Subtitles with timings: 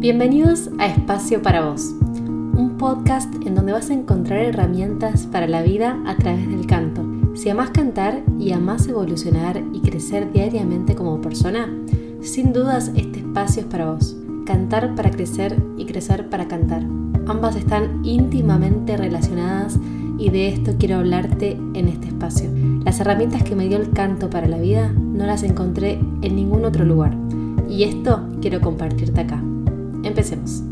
[0.00, 5.60] Bienvenidos a Espacio para Vos, un podcast en donde vas a encontrar herramientas para la
[5.60, 7.02] vida a través del canto.
[7.34, 11.68] Si amás cantar y amás evolucionar y crecer diariamente como persona,
[12.22, 14.16] sin dudas este espacio es para vos.
[14.46, 16.82] Cantar para crecer y crecer para cantar.
[17.26, 19.78] Ambas están íntimamente relacionadas
[20.16, 22.48] y de esto quiero hablarte en este espacio.
[22.86, 26.64] Las herramientas que me dio el canto para la vida no las encontré en ningún
[26.64, 27.14] otro lugar
[27.68, 29.42] y esto quiero compartirte acá.
[30.02, 30.62] Empecemos.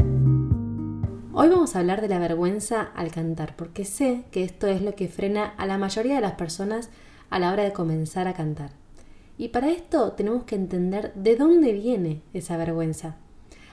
[1.35, 4.95] Hoy vamos a hablar de la vergüenza al cantar, porque sé que esto es lo
[4.95, 6.89] que frena a la mayoría de las personas
[7.29, 8.71] a la hora de comenzar a cantar.
[9.37, 13.17] Y para esto tenemos que entender de dónde viene esa vergüenza.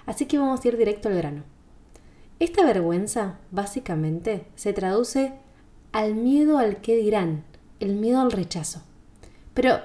[0.05, 1.43] Así que vamos a ir directo al grano.
[2.39, 5.35] Esta vergüenza, básicamente, se traduce
[5.93, 7.45] al miedo al que dirán,
[7.79, 8.81] el miedo al rechazo.
[9.53, 9.79] Pero,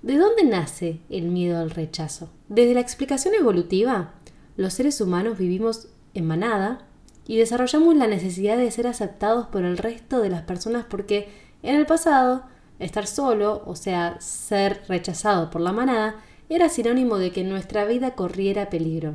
[0.00, 2.30] ¿de dónde nace el miedo al rechazo?
[2.48, 4.14] Desde la explicación evolutiva,
[4.60, 6.80] los seres humanos vivimos en manada
[7.26, 11.30] y desarrollamos la necesidad de ser aceptados por el resto de las personas porque
[11.62, 12.42] en el pasado
[12.78, 16.16] estar solo, o sea, ser rechazado por la manada,
[16.50, 19.14] era sinónimo de que nuestra vida corriera peligro.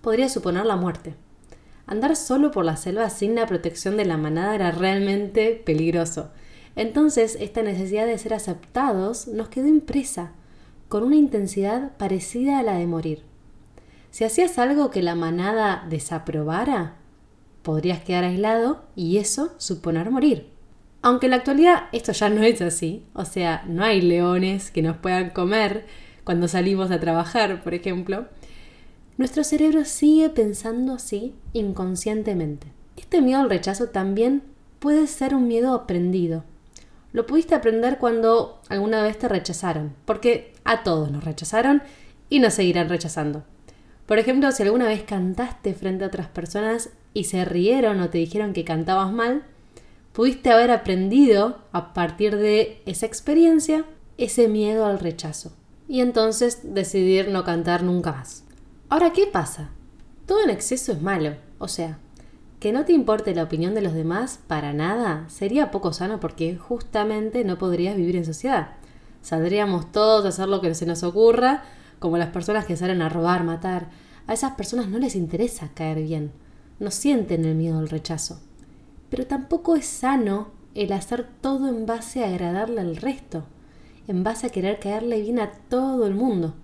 [0.00, 1.14] Podría suponer la muerte.
[1.86, 6.30] Andar solo por la selva sin la protección de la manada era realmente peligroso.
[6.74, 10.32] Entonces, esta necesidad de ser aceptados nos quedó impresa,
[10.88, 13.35] con una intensidad parecida a la de morir.
[14.16, 16.94] Si hacías algo que la manada desaprobara,
[17.60, 20.48] podrías quedar aislado y eso suponer morir.
[21.02, 24.80] Aunque en la actualidad esto ya no es así, o sea, no hay leones que
[24.80, 25.84] nos puedan comer
[26.24, 28.24] cuando salimos a trabajar, por ejemplo,
[29.18, 32.68] nuestro cerebro sigue pensando así inconscientemente.
[32.96, 34.42] Este miedo al rechazo también
[34.78, 36.42] puede ser un miedo aprendido.
[37.12, 41.82] Lo pudiste aprender cuando alguna vez te rechazaron, porque a todos nos rechazaron
[42.30, 43.44] y nos seguirán rechazando.
[44.06, 48.18] Por ejemplo, si alguna vez cantaste frente a otras personas y se rieron o te
[48.18, 49.44] dijeron que cantabas mal,
[50.12, 53.84] pudiste haber aprendido a partir de esa experiencia
[54.16, 55.52] ese miedo al rechazo.
[55.88, 58.44] Y entonces decidir no cantar nunca más.
[58.88, 59.70] Ahora, ¿qué pasa?
[60.26, 61.34] Todo en exceso es malo.
[61.58, 61.98] O sea,
[62.60, 66.56] que no te importe la opinión de los demás para nada sería poco sano porque
[66.56, 68.70] justamente no podrías vivir en sociedad.
[69.22, 71.64] Saldríamos todos a hacer lo que se nos ocurra
[71.98, 73.90] como las personas que salen a robar, matar.
[74.26, 76.32] A esas personas no les interesa caer bien,
[76.78, 78.40] no sienten el miedo al rechazo.
[79.08, 83.44] Pero tampoco es sano el hacer todo en base a agradarle al resto,
[84.08, 86.54] en base a querer caerle bien a todo el mundo.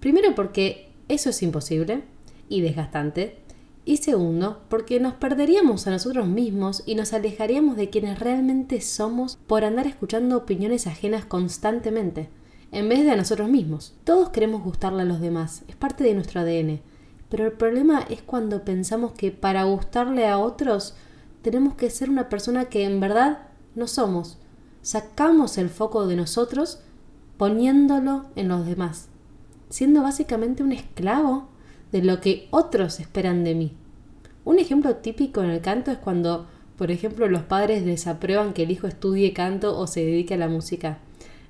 [0.00, 2.02] Primero porque eso es imposible
[2.48, 3.38] y desgastante,
[3.84, 9.36] y segundo, porque nos perderíamos a nosotros mismos y nos alejaríamos de quienes realmente somos
[9.46, 12.28] por andar escuchando opiniones ajenas constantemente
[12.72, 13.94] en vez de a nosotros mismos.
[14.02, 16.80] Todos queremos gustarle a los demás, es parte de nuestro ADN.
[17.28, 20.94] Pero el problema es cuando pensamos que para gustarle a otros
[21.42, 24.38] tenemos que ser una persona que en verdad no somos.
[24.80, 26.80] Sacamos el foco de nosotros
[27.36, 29.08] poniéndolo en los demás,
[29.68, 31.48] siendo básicamente un esclavo
[31.90, 33.76] de lo que otros esperan de mí.
[34.44, 38.70] Un ejemplo típico en el canto es cuando, por ejemplo, los padres desaprueban que el
[38.70, 40.98] hijo estudie canto o se dedique a la música.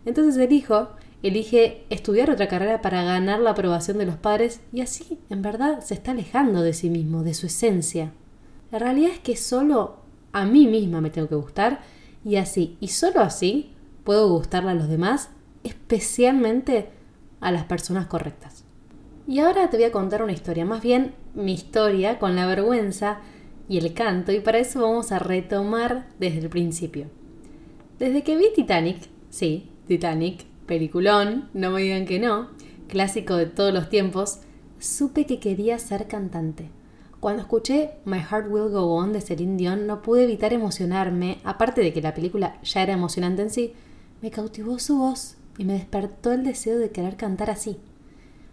[0.04, 0.90] Entonces el hijo
[1.22, 5.80] elige estudiar otra carrera para ganar la aprobación de los padres y así, en verdad,
[5.80, 8.12] se está alejando de sí mismo, de su esencia.
[8.70, 9.96] La realidad es que solo
[10.32, 11.80] a mí misma me tengo que gustar
[12.24, 13.72] y así, y solo así,
[14.04, 15.30] puedo gustarle a los demás,
[15.64, 16.88] especialmente
[17.40, 18.64] a las personas correctas.
[19.26, 23.20] Y ahora te voy a contar una historia, más bien mi historia con la vergüenza
[23.68, 27.06] y el canto, y para eso vamos a retomar desde el principio.
[27.98, 32.48] Desde que vi Titanic, sí, Titanic, peliculón, no me digan que no,
[32.88, 34.40] clásico de todos los tiempos,
[34.78, 36.70] supe que quería ser cantante.
[37.20, 41.80] Cuando escuché My Heart Will Go On de Celine Dion no pude evitar emocionarme, aparte
[41.80, 43.74] de que la película ya era emocionante en sí,
[44.20, 47.78] me cautivó su voz y me despertó el deseo de querer cantar así.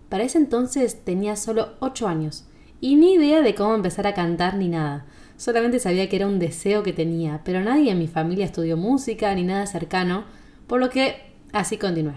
[0.07, 2.45] Para ese entonces tenía solo 8 años
[2.81, 5.05] y ni idea de cómo empezar a cantar ni nada.
[5.37, 9.33] Solamente sabía que era un deseo que tenía, pero nadie en mi familia estudió música
[9.33, 10.25] ni nada cercano,
[10.67, 12.15] por lo que Así continué.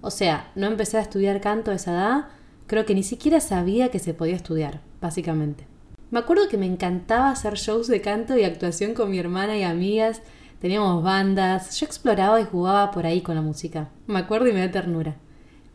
[0.00, 2.24] O sea, no empecé a estudiar canto a esa edad,
[2.66, 5.66] creo que ni siquiera sabía que se podía estudiar, básicamente.
[6.10, 9.62] Me acuerdo que me encantaba hacer shows de canto y actuación con mi hermana y
[9.62, 10.22] amigas,
[10.60, 13.88] teníamos bandas, yo exploraba y jugaba por ahí con la música.
[14.06, 15.16] Me acuerdo y me da ternura.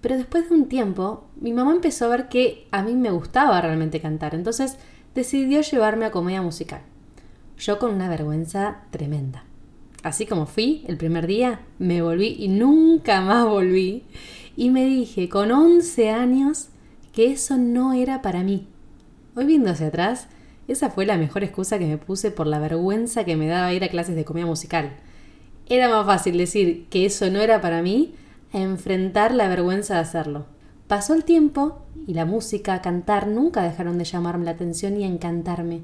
[0.01, 3.59] Pero después de un tiempo, mi mamá empezó a ver que a mí me gustaba
[3.61, 4.77] realmente cantar, entonces
[5.15, 6.81] decidió llevarme a comedia musical.
[7.57, 9.46] Yo con una vergüenza tremenda.
[10.07, 14.05] Así como fui el primer día, me volví y nunca más volví.
[14.55, 16.69] Y me dije con 11 años
[17.11, 18.69] que eso no era para mí.
[19.35, 20.29] Hoy viendo hacia atrás,
[20.69, 23.83] esa fue la mejor excusa que me puse por la vergüenza que me daba ir
[23.83, 24.95] a clases de comedia musical.
[25.67, 28.15] Era más fácil decir que eso no era para mí
[28.53, 30.45] a enfrentar la vergüenza de hacerlo.
[30.87, 35.81] Pasó el tiempo y la música, cantar nunca dejaron de llamarme la atención y encantarme,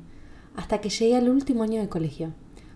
[0.56, 2.31] hasta que llegué al último año de colegio.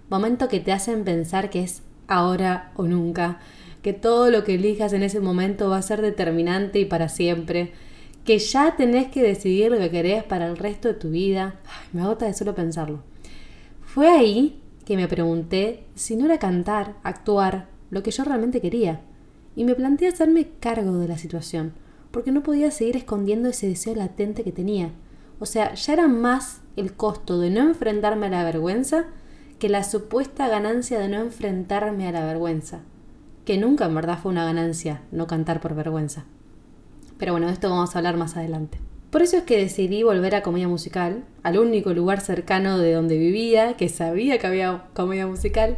[0.09, 3.39] Momento que te hacen pensar que es ahora o nunca,
[3.81, 7.71] que todo lo que elijas en ese momento va a ser determinante y para siempre,
[8.24, 11.56] que ya tenés que decidir lo que querés para el resto de tu vida.
[11.94, 13.04] me agota de solo pensarlo.
[13.81, 19.01] Fue ahí que me pregunté si no era cantar, actuar, lo que yo realmente quería.
[19.56, 21.74] Y me planteé hacerme cargo de la situación,
[22.12, 24.92] porque no podía seguir escondiendo ese deseo latente que tenía.
[25.39, 29.07] O sea, ya era más el costo de no enfrentarme a la vergüenza
[29.59, 32.81] que la supuesta ganancia de no enfrentarme a la vergüenza.
[33.45, 36.25] Que nunca en verdad fue una ganancia no cantar por vergüenza.
[37.18, 38.77] Pero bueno, de esto vamos a hablar más adelante.
[39.09, 43.18] Por eso es que decidí volver a comedia musical, al único lugar cercano de donde
[43.18, 45.77] vivía, que sabía que había comedia musical.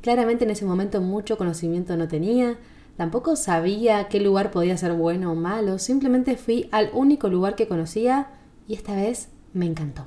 [0.00, 2.58] Claramente en ese momento mucho conocimiento no tenía,
[2.96, 7.68] tampoco sabía qué lugar podía ser bueno o malo, simplemente fui al único lugar que
[7.68, 8.28] conocía
[8.66, 10.06] y esta vez me encantó.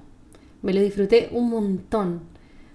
[0.61, 2.21] Me lo disfruté un montón.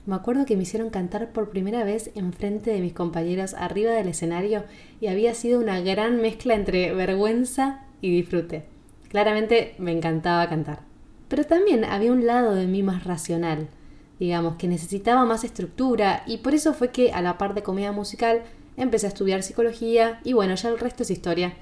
[0.06, 3.92] Me acuerdo que me hicieron cantar por primera vez en frente de mis compañeros arriba
[3.92, 4.64] del escenario
[5.00, 8.64] y había sido una gran mezcla entre vergüenza y disfrute.
[9.08, 10.80] Claramente me encantaba cantar.
[11.28, 13.68] Pero también había un lado de mí más racional,
[14.20, 17.92] digamos, que necesitaba más estructura y por eso fue que a la par de comedia
[17.92, 18.42] musical
[18.76, 21.54] empecé a estudiar psicología y bueno, ya el resto es historia,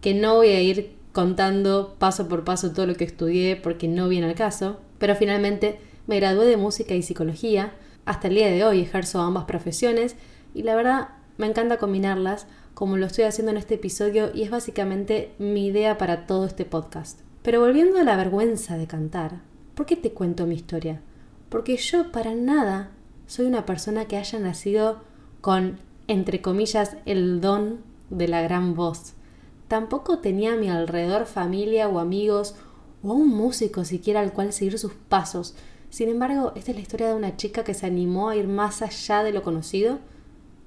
[0.00, 4.08] que no voy a ir contando paso por paso todo lo que estudié porque no
[4.08, 7.72] viene al caso, pero finalmente me gradué de música y psicología.
[8.04, 10.16] Hasta el día de hoy ejerzo ambas profesiones
[10.54, 11.08] y la verdad
[11.38, 15.98] me encanta combinarlas como lo estoy haciendo en este episodio y es básicamente mi idea
[15.98, 17.20] para todo este podcast.
[17.42, 19.40] Pero volviendo a la vergüenza de cantar,
[19.74, 21.00] ¿por qué te cuento mi historia?
[21.48, 22.90] Porque yo para nada
[23.26, 25.00] soy una persona que haya nacido
[25.40, 25.78] con,
[26.08, 29.14] entre comillas, el don de la gran voz.
[29.68, 32.54] Tampoco tenía a mi alrededor familia o amigos
[33.02, 35.54] o un músico siquiera al cual seguir sus pasos.
[35.92, 38.80] Sin embargo, esta es la historia de una chica que se animó a ir más
[38.80, 39.98] allá de lo conocido,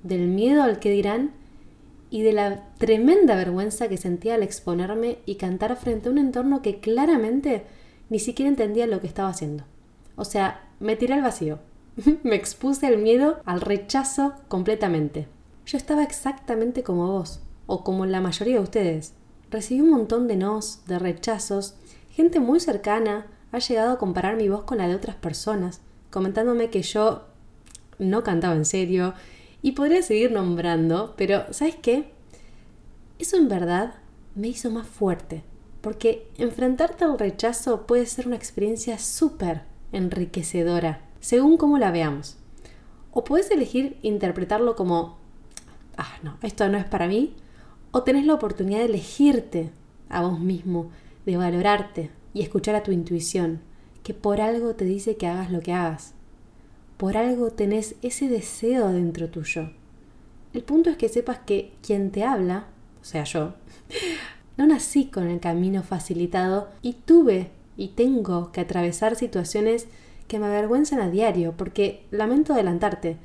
[0.04, 1.32] del miedo al que dirán
[2.12, 6.62] y de la tremenda vergüenza que sentía al exponerme y cantar frente a un entorno
[6.62, 7.64] que claramente
[8.12, 9.64] ni siquiera entendía lo que estaba haciendo.
[10.16, 11.58] O sea, me tiré al vacío.
[12.24, 15.28] me expuse al miedo, al rechazo completamente.
[15.66, 19.16] Yo estaba exactamente como vos, o como la mayoría de ustedes.
[19.50, 21.74] Recibí un montón de nos, de rechazos,
[22.12, 26.70] gente muy cercana, ha llegado a comparar mi voz con la de otras personas, comentándome
[26.70, 27.26] que yo
[27.98, 29.14] no cantaba en serio
[29.62, 32.12] y podría seguir nombrando, pero ¿sabes qué?
[33.18, 33.96] Eso en verdad
[34.36, 35.44] me hizo más fuerte,
[35.82, 39.62] porque enfrentarte al rechazo puede ser una experiencia súper
[39.92, 42.38] enriquecedora, según cómo la veamos.
[43.12, 45.18] O puedes elegir interpretarlo como,
[45.98, 47.34] ah, no, esto no es para mí,
[47.92, 49.72] o tenés la oportunidad de elegirte
[50.10, 50.92] a vos mismo,
[51.26, 53.62] de valorarte, y escuchar a tu intuición,
[54.04, 56.14] que por algo te dice que hagas lo que hagas.
[56.98, 59.72] Por algo tenés ese deseo dentro tuyo.
[60.54, 62.68] El punto es que sepas que quien te habla,
[63.02, 63.54] o sea yo,
[64.58, 69.88] no nací con el camino facilitado y tuve y tengo que atravesar situaciones
[70.28, 73.16] que me avergüenzan a diario, porque lamento adelantarte,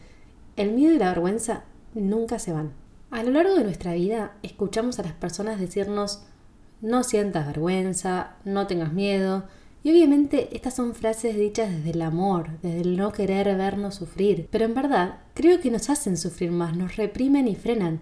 [0.57, 2.73] el miedo y la vergüenza nunca se van.
[3.11, 6.23] A lo largo de nuestra vida escuchamos a las personas decirnos
[6.83, 9.45] no sientas vergüenza, no tengas miedo.
[9.83, 14.49] Y obviamente estas son frases dichas desde el amor, desde el no querer vernos sufrir.
[14.51, 18.01] Pero en verdad creo que nos hacen sufrir más, nos reprimen y frenan.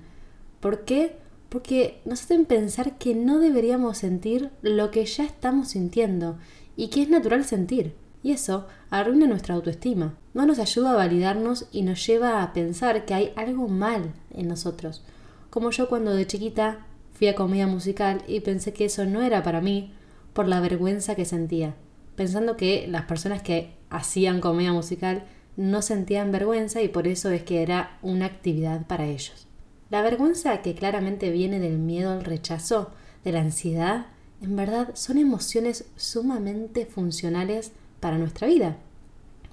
[0.61, 1.16] ¿Por qué?
[1.49, 6.38] Porque nos hacen pensar que no deberíamos sentir lo que ya estamos sintiendo
[6.76, 7.94] y que es natural sentir.
[8.23, 13.04] Y eso arruina nuestra autoestima, no nos ayuda a validarnos y nos lleva a pensar
[13.04, 15.04] que hay algo mal en nosotros.
[15.50, 16.87] Como yo cuando de chiquita
[17.18, 19.92] Fui a comedia musical y pensé que eso no era para mí
[20.34, 21.75] por la vergüenza que sentía,
[22.14, 25.25] pensando que las personas que hacían comedia musical
[25.56, 29.48] no sentían vergüenza y por eso es que era una actividad para ellos.
[29.90, 32.92] La vergüenza que claramente viene del miedo al rechazo,
[33.25, 34.06] de la ansiedad,
[34.40, 38.76] en verdad son emociones sumamente funcionales para nuestra vida,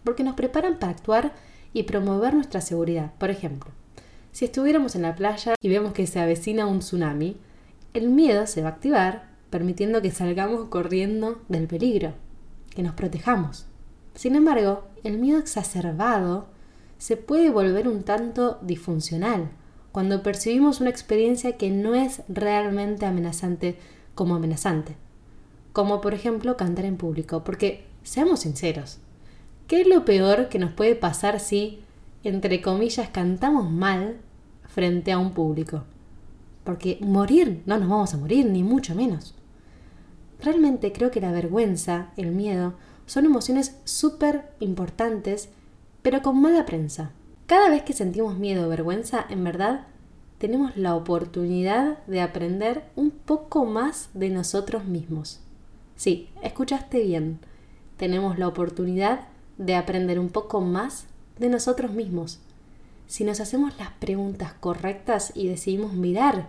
[0.03, 1.33] porque nos preparan para actuar
[1.73, 3.13] y promover nuestra seguridad.
[3.17, 3.71] Por ejemplo,
[4.33, 7.37] si estuviéramos en la playa y vemos que se avecina un tsunami,
[7.95, 12.13] el miedo se va a activar permitiendo que salgamos corriendo del peligro,
[12.69, 13.65] que nos protejamos.
[14.13, 16.47] Sin embargo, el miedo exacerbado
[16.97, 19.49] se puede volver un tanto disfuncional
[19.91, 23.77] cuando percibimos una experiencia que no es realmente amenazante
[24.13, 24.95] como amenazante.
[25.75, 28.99] como por ejemplo cantar en público, porque seamos sinceros,
[29.67, 31.81] ¿qué es lo peor que nos puede pasar si,
[32.23, 34.15] entre comillas, cantamos mal
[34.69, 35.83] frente a un público?
[36.65, 39.35] Porque morir no nos vamos a morir, ni mucho menos.
[40.41, 42.73] Realmente creo que la vergüenza, el miedo,
[43.05, 45.49] son emociones súper importantes,
[46.01, 47.11] pero con mala prensa.
[47.45, 49.87] Cada vez que sentimos miedo o vergüenza, en verdad,
[50.39, 55.39] tenemos la oportunidad de aprender un poco más de nosotros mismos.
[55.95, 57.39] Sí, escuchaste bien.
[57.97, 61.05] Tenemos la oportunidad de aprender un poco más
[61.39, 62.39] de nosotros mismos.
[63.07, 66.47] Si nos hacemos las preguntas correctas y decidimos mirar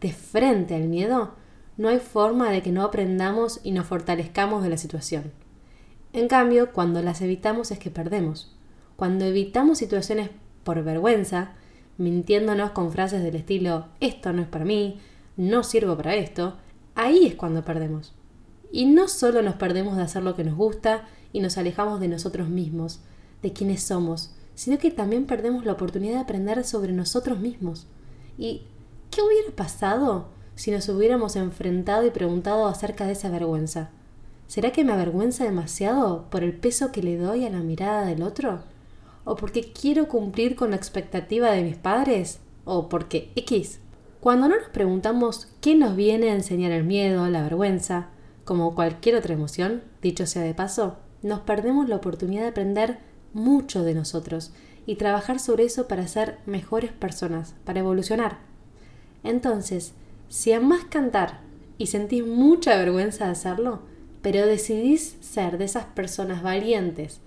[0.00, 1.34] de frente al miedo,
[1.76, 5.32] no hay forma de que no aprendamos y nos fortalezcamos de la situación.
[6.12, 8.56] En cambio, cuando las evitamos es que perdemos.
[8.96, 10.30] Cuando evitamos situaciones
[10.64, 11.52] por vergüenza,
[11.98, 15.00] mintiéndonos con frases del estilo esto no es para mí,
[15.36, 16.56] no sirvo para esto,
[16.94, 18.14] ahí es cuando perdemos.
[18.72, 22.08] Y no solo nos perdemos de hacer lo que nos gusta y nos alejamos de
[22.08, 23.00] nosotros mismos,
[23.42, 27.86] de quienes somos, sino que también perdemos la oportunidad de aprender sobre nosotros mismos.
[28.36, 28.62] ¿Y
[29.08, 33.90] qué hubiera pasado si nos hubiéramos enfrentado y preguntado acerca de esa vergüenza?
[34.48, 38.20] ¿Será que me avergüenza demasiado por el peso que le doy a la mirada del
[38.24, 38.64] otro?
[39.24, 42.40] ¿O porque quiero cumplir con la expectativa de mis padres?
[42.64, 43.78] ¿O porque X?
[44.18, 48.08] Cuando no nos preguntamos qué nos viene a enseñar el miedo, la vergüenza,
[48.44, 53.07] como cualquier otra emoción, dicho sea de paso, nos perdemos la oportunidad de aprender
[53.38, 54.52] mucho de nosotros
[54.86, 58.38] y trabajar sobre eso para ser mejores personas, para evolucionar.
[59.22, 59.92] Entonces,
[60.28, 61.40] si amás cantar
[61.78, 63.80] y sentís mucha vergüenza de hacerlo,
[64.22, 67.20] pero decidís ser de esas personas valientes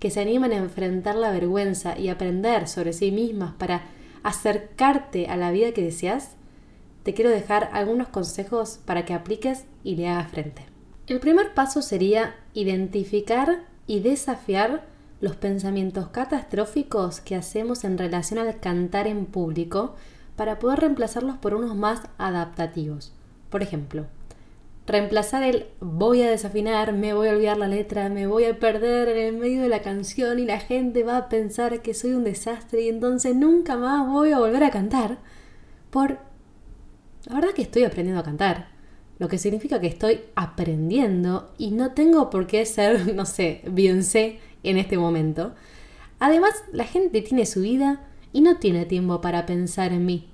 [0.00, 3.82] que se animan a enfrentar la vergüenza y aprender sobre sí mismas para
[4.22, 6.36] acercarte a la vida que deseas,
[7.02, 10.62] te quiero dejar algunos consejos para que apliques y le hagas frente.
[11.06, 14.84] El primer paso sería identificar y desafiar
[15.20, 19.94] los pensamientos catastróficos que hacemos en relación al cantar en público
[20.36, 23.12] para poder reemplazarlos por unos más adaptativos.
[23.50, 24.06] Por ejemplo,
[24.86, 29.08] reemplazar el voy a desafinar, me voy a olvidar la letra, me voy a perder
[29.08, 32.24] en el medio de la canción y la gente va a pensar que soy un
[32.24, 35.18] desastre y entonces nunca más voy a volver a cantar.
[35.90, 36.18] Por...
[37.24, 38.68] La verdad que estoy aprendiendo a cantar,
[39.18, 44.38] lo que significa que estoy aprendiendo y no tengo por qué ser, no sé, Beyoncé
[44.68, 45.54] en este momento.
[46.18, 48.00] Además, la gente tiene su vida
[48.32, 50.28] y no tiene tiempo para pensar en mí.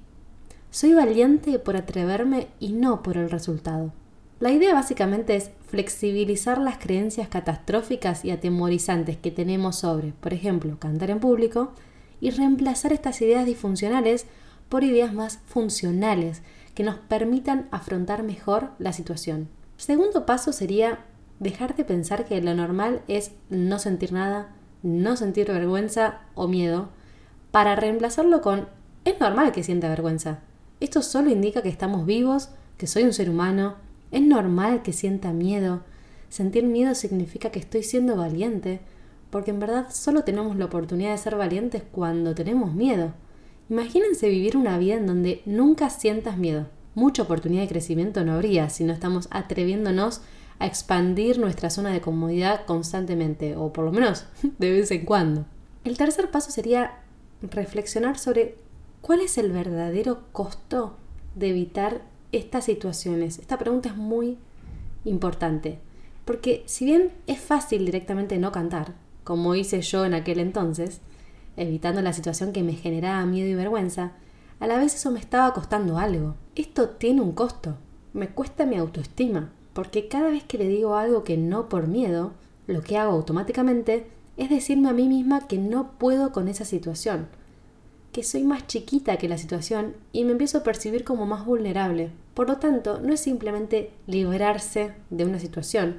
[0.71, 3.93] Soy valiente por atreverme y no por el resultado.
[4.41, 10.79] La idea básicamente es flexibilizar las creencias catastróficas y atemorizantes que tenemos sobre, por ejemplo,
[10.79, 11.73] cantar en público,
[12.21, 14.26] y reemplazar estas ideas disfuncionales
[14.69, 16.43] por ideas más funcionales
[16.75, 19.49] que nos permitan afrontar mejor la situación.
[19.76, 21.05] Segundo paso sería
[21.41, 26.91] dejar de pensar que lo normal es no sentir nada, no sentir vergüenza o miedo,
[27.50, 28.69] para reemplazarlo con
[29.05, 30.41] es normal que sienta vergüenza.
[30.81, 33.76] Esto solo indica que estamos vivos, que soy un ser humano,
[34.11, 35.83] es normal que sienta miedo.
[36.29, 38.81] Sentir miedo significa que estoy siendo valiente,
[39.31, 43.12] porque en verdad solo tenemos la oportunidad de ser valientes cuando tenemos miedo.
[43.69, 46.67] Imagínense vivir una vida en donde nunca sientas miedo.
[46.95, 50.23] Mucha oportunidad de crecimiento no habría si no estamos atreviéndonos
[50.59, 54.27] a expandir nuestra zona de comodidad constantemente, o por lo menos
[54.59, 55.47] de vez en cuando.
[55.85, 56.99] El tercer paso sería
[57.43, 58.57] reflexionar sobre
[59.01, 60.97] cuál es el verdadero costo
[61.35, 63.39] de evitar estas situaciones.
[63.39, 64.39] Esta pregunta es muy
[65.05, 65.79] importante,
[66.25, 68.95] porque si bien es fácil directamente no cantar,
[69.25, 71.01] como hice yo en aquel entonces,
[71.57, 74.13] evitando la situación que me generaba miedo y vergüenza,
[74.61, 76.37] a la vez eso me estaba costando algo.
[76.55, 77.77] Esto tiene un costo,
[78.13, 82.33] me cuesta mi autoestima, porque cada vez que le digo algo que no por miedo,
[82.66, 87.28] lo que hago automáticamente es decirme a mí misma que no puedo con esa situación,
[88.12, 92.11] que soy más chiquita que la situación y me empiezo a percibir como más vulnerable.
[92.33, 95.97] Por lo tanto, no es simplemente librarse de una situación,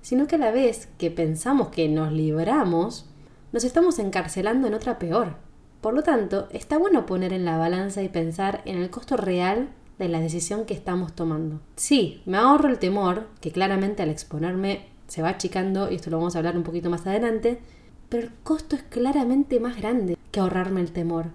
[0.00, 3.06] sino que a la vez que pensamos que nos libramos,
[3.52, 5.36] nos estamos encarcelando en otra peor.
[5.80, 9.68] Por lo tanto, está bueno poner en la balanza y pensar en el costo real
[9.98, 11.60] de la decisión que estamos tomando.
[11.76, 16.18] Sí, me ahorro el temor, que claramente al exponerme se va achicando, y esto lo
[16.18, 17.60] vamos a hablar un poquito más adelante,
[18.08, 21.26] pero el costo es claramente más grande que ahorrarme el temor.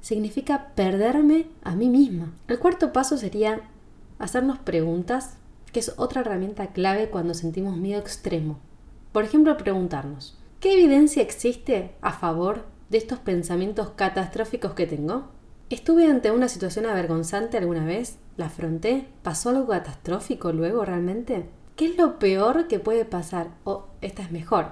[0.00, 2.32] Significa perderme a mí misma.
[2.48, 3.62] El cuarto paso sería
[4.18, 5.36] hacernos preguntas,
[5.72, 8.58] que es otra herramienta clave cuando sentimos miedo extremo.
[9.12, 15.28] Por ejemplo, preguntarnos, ¿qué evidencia existe a favor de estos pensamientos catastróficos que tengo?
[15.70, 18.16] ¿Estuve ante una situación avergonzante alguna vez?
[18.36, 19.06] ¿La afronté?
[19.22, 21.44] ¿Pasó algo catastrófico luego realmente?
[21.76, 23.50] ¿Qué es lo peor que puede pasar?
[23.62, 24.70] O esta es mejor.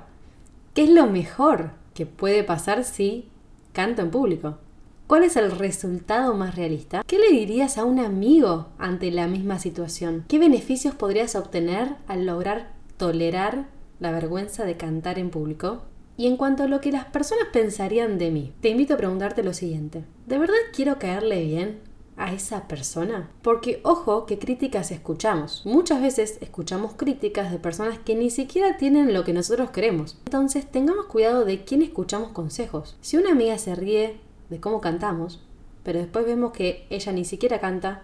[0.75, 3.29] ¿Qué es lo mejor que puede pasar si
[3.73, 4.59] canto en público?
[5.07, 7.05] ¿Cuál es el resultado más realista?
[7.07, 10.25] ¿Qué le dirías a un amigo ante la misma situación?
[10.27, 13.69] ¿Qué beneficios podrías obtener al lograr tolerar
[14.01, 15.83] la vergüenza de cantar en público?
[16.19, 19.45] Y en cuanto a lo que las personas pensarían de mí, te invito a preguntarte
[19.45, 20.05] lo siguiente.
[20.27, 21.79] ¿De verdad quiero caerle bien
[22.17, 23.31] a esa persona?
[23.41, 25.63] Porque ojo que críticas escuchamos.
[25.65, 30.19] Muchas veces escuchamos críticas de personas que ni siquiera tienen lo que nosotros queremos.
[30.25, 32.97] Entonces tengamos cuidado de quién escuchamos consejos.
[33.01, 34.19] Si una amiga se ríe
[34.51, 35.41] de cómo cantamos,
[35.85, 38.03] pero después vemos que ella ni siquiera canta,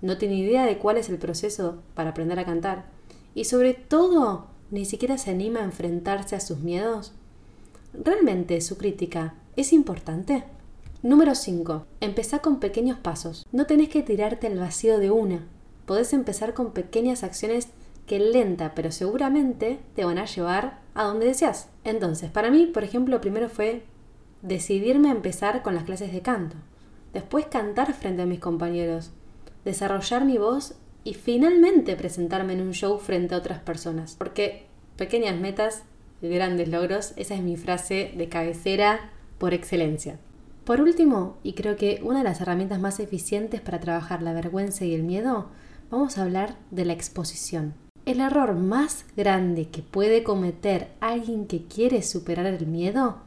[0.00, 2.86] no tiene idea de cuál es el proceso para aprender a cantar,
[3.36, 7.12] y sobre todo ni siquiera se anima a enfrentarse a sus miedos,
[7.92, 10.44] ¿realmente su crítica es importante?
[11.02, 11.86] Número 5.
[12.00, 13.46] Empezá con pequeños pasos.
[13.52, 15.46] No tenés que tirarte al vacío de una.
[15.86, 17.68] Podés empezar con pequeñas acciones
[18.06, 21.68] que lenta pero seguramente te van a llevar a donde deseas.
[21.84, 23.84] Entonces, para mí, por ejemplo, primero fue
[24.42, 26.56] decidirme a empezar con las clases de canto.
[27.12, 29.10] Después cantar frente a mis compañeros.
[29.64, 34.16] Desarrollar mi voz y finalmente presentarme en un show frente a otras personas.
[34.18, 35.84] Porque pequeñas metas,
[36.30, 40.18] grandes logros, esa es mi frase de cabecera por excelencia.
[40.64, 44.84] Por último, y creo que una de las herramientas más eficientes para trabajar la vergüenza
[44.84, 45.48] y el miedo,
[45.90, 47.74] vamos a hablar de la exposición.
[48.06, 53.18] El error más grande que puede cometer alguien que quiere superar el miedo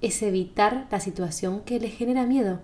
[0.00, 2.60] es evitar la situación que le genera miedo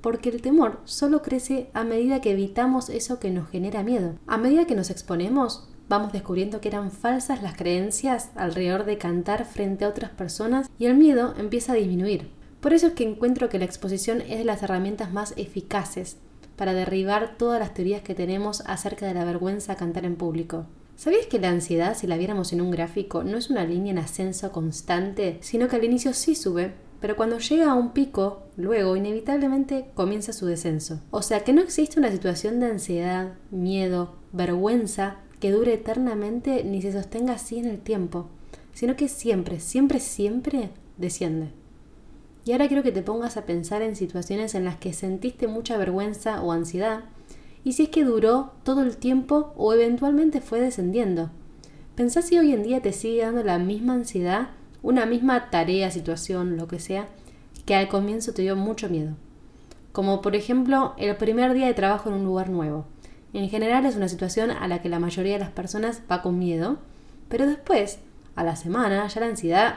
[0.00, 4.14] porque el temor solo crece a medida que evitamos eso que nos genera miedo.
[4.26, 9.44] A medida que nos exponemos, vamos descubriendo que eran falsas las creencias alrededor de cantar
[9.44, 12.30] frente a otras personas y el miedo empieza a disminuir.
[12.60, 16.16] Por eso es que encuentro que la exposición es de las herramientas más eficaces
[16.56, 20.66] para derribar todas las teorías que tenemos acerca de la vergüenza a cantar en público.
[20.96, 23.98] ¿Sabías que la ansiedad, si la viéramos en un gráfico, no es una línea en
[23.98, 28.96] ascenso constante, sino que al inicio sí sube, pero cuando llega a un pico, luego
[28.96, 31.00] inevitablemente comienza su descenso.
[31.12, 36.82] O sea que no existe una situación de ansiedad, miedo, vergüenza que dure eternamente ni
[36.82, 38.28] se sostenga así en el tiempo,
[38.72, 41.48] sino que siempre, siempre, siempre desciende.
[42.44, 45.76] Y ahora quiero que te pongas a pensar en situaciones en las que sentiste mucha
[45.76, 47.04] vergüenza o ansiedad,
[47.64, 51.30] y si es que duró todo el tiempo o eventualmente fue descendiendo.
[51.94, 54.48] Pensá si hoy en día te sigue dando la misma ansiedad
[54.82, 57.08] una misma tarea, situación, lo que sea,
[57.66, 59.16] que al comienzo te dio mucho miedo.
[59.92, 62.86] Como por ejemplo el primer día de trabajo en un lugar nuevo.
[63.32, 66.38] En general es una situación a la que la mayoría de las personas va con
[66.38, 66.78] miedo,
[67.28, 67.98] pero después,
[68.36, 69.74] a la semana, ya la ansiedad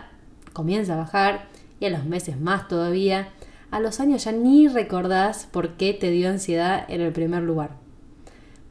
[0.54, 1.48] comienza a bajar
[1.80, 3.30] y a los meses más todavía.
[3.72, 7.72] A los años ya ni recordás por qué te dio ansiedad en el primer lugar.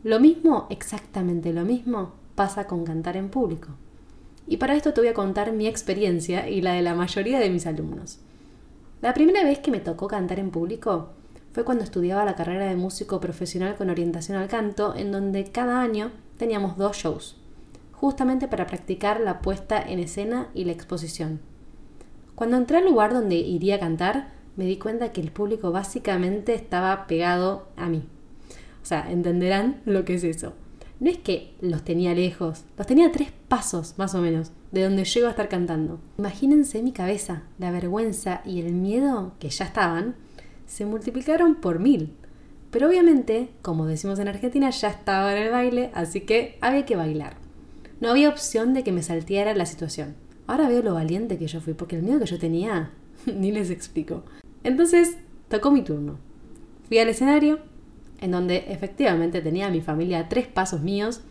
[0.03, 3.69] Lo mismo, exactamente lo mismo, pasa con cantar en público.
[4.47, 7.51] Y para esto te voy a contar mi experiencia y la de la mayoría de
[7.51, 8.19] mis alumnos.
[9.03, 11.11] La primera vez que me tocó cantar en público
[11.53, 15.81] fue cuando estudiaba la carrera de músico profesional con orientación al canto, en donde cada
[15.81, 17.37] año teníamos dos shows,
[17.93, 21.41] justamente para practicar la puesta en escena y la exposición.
[22.35, 26.55] Cuando entré al lugar donde iría a cantar, me di cuenta que el público básicamente
[26.55, 28.09] estaba pegado a mí.
[28.83, 30.55] O sea, entenderán lo que es eso
[31.01, 34.85] no es que los tenía lejos, los tenía a tres pasos más o menos de
[34.85, 35.99] donde yo a estar cantando.
[36.19, 40.15] Imagínense mi cabeza, la vergüenza y el miedo que ya estaban,
[40.71, 42.13] se multiplicaron por mil.
[42.71, 46.95] Pero obviamente, como decimos en Argentina, ya estaba en el baile, así que había que
[46.95, 47.35] bailar.
[48.01, 50.15] No había opción de que me salteara la situación.
[50.47, 52.93] Ahora veo lo valiente que yo fui, porque el miedo que yo tenía,
[53.27, 54.23] ni les explico.
[54.63, 55.17] Entonces,
[55.49, 56.19] tocó mi turno.
[56.87, 57.59] Fui al escenario,
[58.21, 61.23] en donde efectivamente tenía a mi familia a tres pasos míos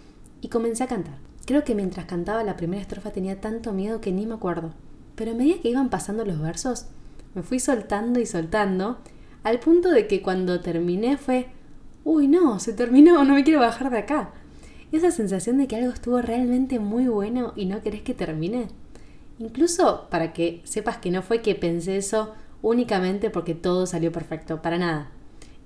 [0.41, 1.15] y comencé a cantar.
[1.45, 4.73] Creo que mientras cantaba la primera estrofa tenía tanto miedo que ni me acuerdo,
[5.15, 6.87] pero a medida que iban pasando los versos,
[7.35, 8.99] me fui soltando y soltando,
[9.43, 11.47] al punto de que cuando terminé fue,
[12.03, 14.31] uy no, se terminó, no me quiero bajar de acá.
[14.91, 18.67] Esa sensación de que algo estuvo realmente muy bueno y no querés que termine.
[19.37, 24.61] Incluso para que sepas que no fue que pensé eso únicamente porque todo salió perfecto,
[24.61, 25.11] para nada.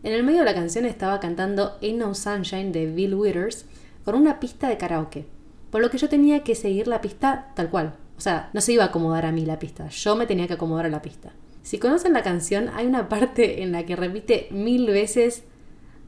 [0.03, 3.65] En el medio de la canción estaba cantando Ain't No Sunshine de Bill Withers
[4.03, 5.25] con una pista de karaoke,
[5.71, 7.95] por lo que yo tenía que seguir la pista tal cual.
[8.17, 10.53] O sea, no se iba a acomodar a mí la pista, yo me tenía que
[10.53, 11.31] acomodar a la pista.
[11.63, 15.43] Si conocen la canción, hay una parte en la que repite mil veces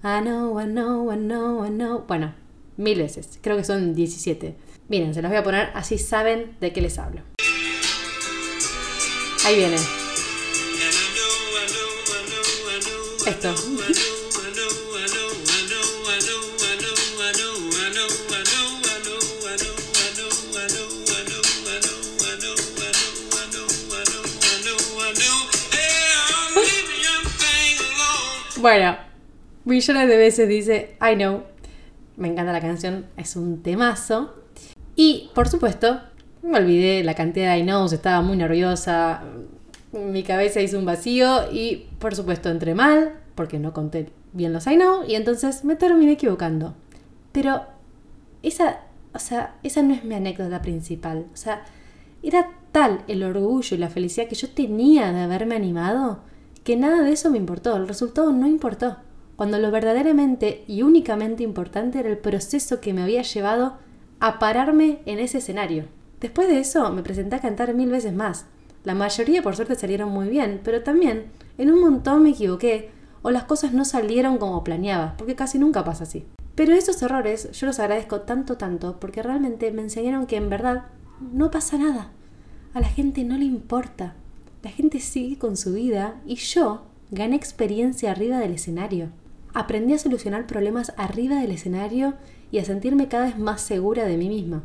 [0.04, 2.06] I know, I know, I know, I know.
[2.08, 2.36] Bueno,
[2.78, 3.40] mil veces.
[3.42, 4.56] Creo que son 17.
[4.90, 7.22] Miren, se los voy a poner así saben de qué les hablo.
[9.46, 9.78] Ahí viene.
[13.26, 14.15] Esto.
[28.66, 28.96] Bueno,
[29.64, 31.44] millones de veces dice I know.
[32.18, 34.34] Me encanta la canción, es un temazo.
[34.96, 36.02] Y por supuesto,
[36.42, 39.22] me olvidé la cantidad de I knows, estaba muy nerviosa.
[39.92, 44.66] Mi cabeza hizo un vacío y por supuesto entré mal porque no conté bien los
[44.66, 46.74] I know y entonces me terminé equivocando.
[47.34, 47.66] Pero
[48.42, 48.80] esa,
[49.14, 51.28] o sea, esa no es mi anécdota principal.
[51.32, 51.66] O sea,
[52.24, 56.22] era tal el orgullo y la felicidad que yo tenía de haberme animado
[56.66, 58.98] que nada de eso me importó, el resultado no importó,
[59.36, 63.78] cuando lo verdaderamente y únicamente importante era el proceso que me había llevado
[64.20, 65.86] a pararme en ese escenario.
[66.20, 68.48] Después de eso me presenté a cantar mil veces más.
[68.84, 71.26] La mayoría por suerte salieron muy bien, pero también
[71.60, 72.90] en un montón me equivoqué
[73.22, 76.26] o las cosas no salieron como planeaba, porque casi nunca pasa así.
[76.56, 80.86] Pero esos errores yo los agradezco tanto, tanto, porque realmente me enseñaron que en verdad
[81.32, 82.10] no pasa nada.
[82.74, 84.16] A la gente no le importa.
[84.66, 89.10] La gente sigue con su vida y yo gané experiencia arriba del escenario.
[89.54, 92.16] Aprendí a solucionar problemas arriba del escenario
[92.50, 94.64] y a sentirme cada vez más segura de mí misma.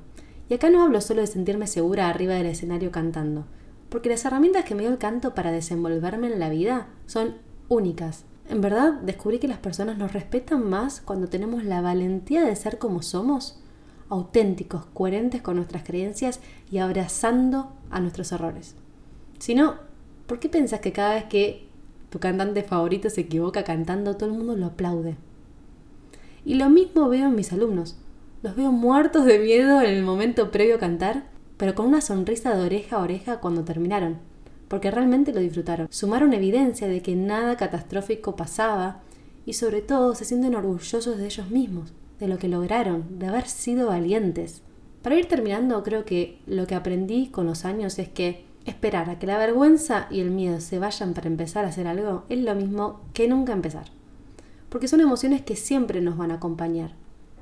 [0.49, 3.45] Y acá no hablo solo de sentirme segura arriba del escenario cantando,
[3.91, 7.35] porque las herramientas que me dio el canto para desenvolverme en la vida son
[7.69, 8.25] únicas.
[8.49, 12.79] En verdad, descubrí que las personas nos respetan más cuando tenemos la valentía de ser
[12.79, 13.63] como somos,
[14.09, 18.77] auténticos, coherentes con nuestras creencias y abrazando a nuestros errores.
[19.39, 19.90] Si no,
[20.31, 21.67] ¿Por qué pensás que cada vez que
[22.09, 25.17] tu cantante favorito se equivoca cantando, todo el mundo lo aplaude?
[26.45, 27.99] Y lo mismo veo en mis alumnos.
[28.41, 31.25] Los veo muertos de miedo en el momento previo a cantar,
[31.57, 34.19] pero con una sonrisa de oreja a oreja cuando terminaron,
[34.69, 35.89] porque realmente lo disfrutaron.
[35.91, 39.01] Sumaron evidencia de que nada catastrófico pasaba
[39.47, 43.49] y sobre todo se sienten orgullosos de ellos mismos, de lo que lograron, de haber
[43.49, 44.63] sido valientes.
[45.03, 49.19] Para ir terminando, creo que lo que aprendí con los años es que Esperar a
[49.19, 52.55] que la vergüenza y el miedo se vayan para empezar a hacer algo es lo
[52.55, 53.87] mismo que nunca empezar.
[54.69, 56.93] Porque son emociones que siempre nos van a acompañar.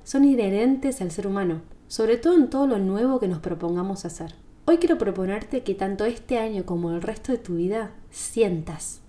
[0.05, 4.35] Son inherentes al ser humano, sobre todo en todo lo nuevo que nos propongamos hacer.
[4.65, 9.01] Hoy quiero proponerte que tanto este año como el resto de tu vida sientas.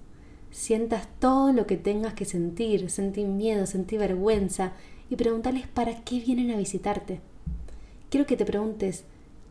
[0.52, 4.74] Sientas todo lo que tengas que sentir, sentir miedo, sentir vergüenza
[5.10, 7.22] y preguntarles para qué vienen a visitarte.
[8.10, 9.06] Quiero que te preguntes,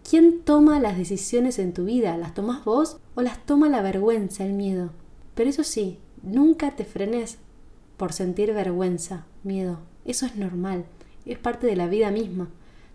[0.09, 2.17] ¿Quién toma las decisiones en tu vida?
[2.17, 4.89] ¿Las tomas vos o las toma la vergüenza, el miedo?
[5.35, 7.37] Pero eso sí, nunca te frenes
[7.99, 9.81] por sentir vergüenza, miedo.
[10.07, 10.87] Eso es normal,
[11.27, 12.49] es parte de la vida misma.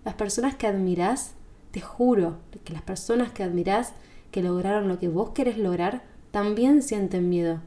[0.03, 1.35] Las personas que admirás,
[1.69, 3.93] te juro que las personas que admirás,
[4.31, 7.59] que lograron lo que vos querés lograr, también sienten miedo,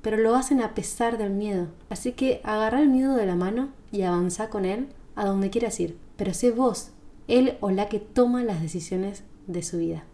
[0.00, 1.66] pero lo hacen a pesar del miedo.
[1.88, 5.80] Así que agarra el miedo de la mano y avanza con él a donde quieras
[5.80, 5.98] ir.
[6.16, 6.92] Pero sé vos
[7.32, 10.04] él o la que toma las decisiones de su vida.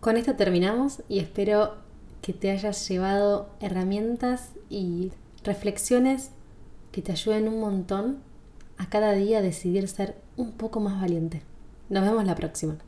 [0.00, 1.74] Con esto terminamos y espero
[2.22, 5.12] que te hayas llevado herramientas y
[5.44, 6.30] reflexiones
[6.90, 8.18] que te ayuden un montón
[8.78, 11.42] a cada día decidir ser un poco más valiente.
[11.90, 12.78] Nos vemos la próxima.